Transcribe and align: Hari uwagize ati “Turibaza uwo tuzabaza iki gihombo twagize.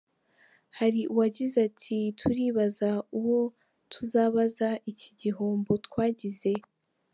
Hari 0.77 1.01
uwagize 1.13 1.57
ati 1.69 1.97
“Turibaza 2.19 2.89
uwo 3.17 3.39
tuzabaza 3.91 4.67
iki 4.91 5.09
gihombo 5.21 5.71
twagize. 5.85 6.51